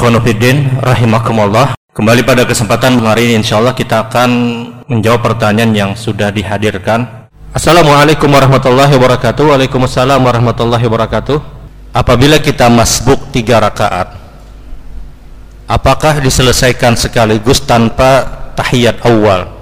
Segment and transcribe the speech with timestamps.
[0.00, 1.76] Ikhwanuddin rahimakumullah.
[1.92, 4.30] Kembali pada kesempatan hari ini insyaallah kita akan
[4.88, 7.28] menjawab pertanyaan yang sudah dihadirkan.
[7.52, 9.52] Assalamualaikum warahmatullahi wabarakatuh.
[9.52, 11.36] Waalaikumsalam warahmatullahi wabarakatuh.
[11.92, 14.16] Apabila kita masbuk tiga rakaat,
[15.68, 18.24] apakah diselesaikan sekaligus tanpa
[18.56, 19.52] tahiyat awal?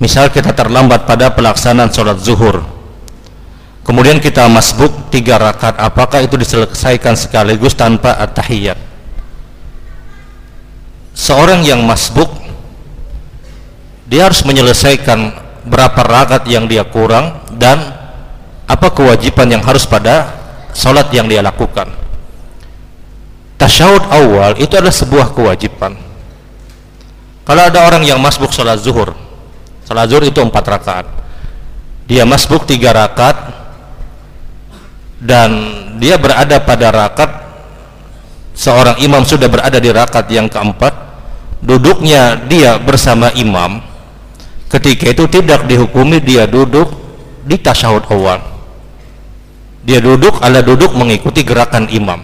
[0.00, 2.64] Misal kita terlambat pada pelaksanaan sholat zuhur,
[3.84, 8.88] kemudian kita masbuk tiga rakaat, apakah itu diselesaikan sekaligus tanpa at-tahiyat?
[11.14, 12.30] Seorang yang masbuk
[14.10, 17.78] dia harus menyelesaikan berapa rakaat yang dia kurang dan
[18.66, 20.34] apa kewajiban yang harus pada
[20.74, 21.90] salat yang dia lakukan.
[23.54, 25.94] Tasyahud awal itu adalah sebuah kewajiban.
[27.46, 29.14] Kalau ada orang yang masbuk salat zuhur
[29.86, 31.06] salat zuhur itu empat rakaat.
[32.06, 33.54] Dia masbuk tiga rakaat
[35.22, 35.50] dan
[36.02, 37.30] dia berada pada rakaat
[38.54, 41.09] seorang imam sudah berada di rakaat yang keempat
[41.60, 43.84] duduknya dia bersama imam
[44.70, 46.88] ketika itu tidak dihukumi dia duduk
[47.44, 48.40] di tasyahud awal.
[49.80, 52.20] Dia duduk ala duduk mengikuti gerakan imam.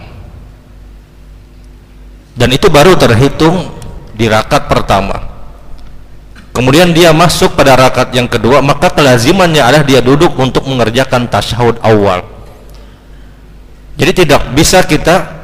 [2.37, 3.73] Dan itu baru terhitung
[4.13, 5.25] di rakaat pertama.
[6.53, 11.81] Kemudian dia masuk pada rakaat yang kedua maka kelazimannya adalah dia duduk untuk mengerjakan tasyahud
[11.85, 12.25] awal.
[13.97, 15.36] Jadi tidak bisa kita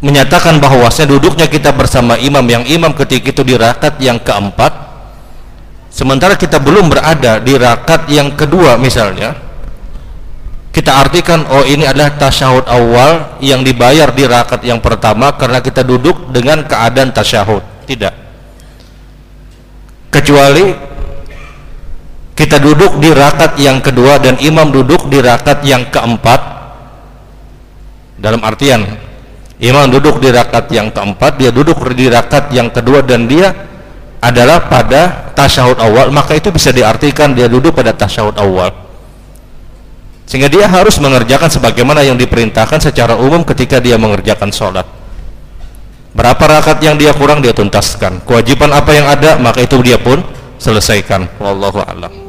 [0.00, 4.72] menyatakan bahwasanya duduknya kita bersama imam yang imam ketika itu di rakaat yang keempat
[5.92, 9.36] sementara kita belum berada di rakaat yang kedua misalnya
[10.70, 15.82] kita artikan oh ini adalah tasyahud awal yang dibayar di rakaat yang pertama karena kita
[15.82, 17.58] duduk dengan keadaan tasyahud.
[17.90, 18.14] Tidak.
[20.14, 20.70] Kecuali
[22.38, 26.38] kita duduk di rakaat yang kedua dan imam duduk di rakaat yang keempat
[28.22, 29.09] dalam artian
[29.60, 33.52] imam duduk di rakaat yang keempat dia duduk di rakaat yang kedua dan dia
[34.20, 36.12] adalah pada tasyahud awal.
[36.12, 38.72] Maka itu bisa diartikan dia duduk pada tasyahud awal.
[40.28, 44.86] Sehingga dia harus mengerjakan sebagaimana yang diperintahkan secara umum ketika dia mengerjakan sholat.
[46.14, 48.22] Berapa rakaat yang dia kurang dia tuntaskan.
[48.28, 50.22] Kewajiban apa yang ada maka itu dia pun
[50.60, 51.26] selesaikan.
[51.42, 52.19] Wallahu a'lam